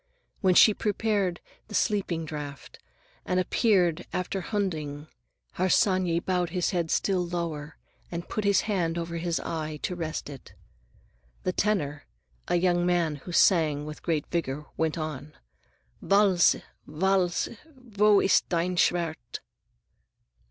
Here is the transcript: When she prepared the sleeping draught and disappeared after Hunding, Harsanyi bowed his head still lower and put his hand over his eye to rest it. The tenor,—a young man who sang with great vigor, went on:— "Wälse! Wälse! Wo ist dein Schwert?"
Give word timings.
When 0.39 0.55
she 0.55 0.73
prepared 0.73 1.41
the 1.67 1.75
sleeping 1.75 2.25
draught 2.25 2.79
and 3.23 3.37
disappeared 3.37 4.07
after 4.11 4.41
Hunding, 4.41 5.05
Harsanyi 5.59 6.19
bowed 6.21 6.49
his 6.49 6.71
head 6.71 6.89
still 6.89 7.23
lower 7.23 7.77
and 8.09 8.27
put 8.27 8.43
his 8.43 8.61
hand 8.61 8.97
over 8.97 9.17
his 9.17 9.39
eye 9.41 9.77
to 9.83 9.95
rest 9.95 10.27
it. 10.27 10.55
The 11.43 11.53
tenor,—a 11.53 12.55
young 12.55 12.83
man 12.83 13.17
who 13.17 13.31
sang 13.31 13.85
with 13.85 14.01
great 14.01 14.25
vigor, 14.31 14.65
went 14.75 14.97
on:— 14.97 15.33
"Wälse! 16.03 16.63
Wälse! 16.89 17.57
Wo 17.95 18.21
ist 18.21 18.49
dein 18.49 18.77
Schwert?" 18.77 19.41